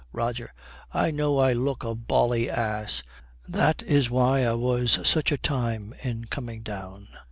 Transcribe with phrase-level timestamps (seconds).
[0.13, 0.49] ROGER.
[0.93, 3.03] 'I know I look a bally ass.
[3.47, 7.07] That is why I was such a time in coming down.'